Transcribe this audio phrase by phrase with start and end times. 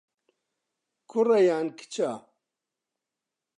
[1.09, 2.09] کوڕە یان کچە؟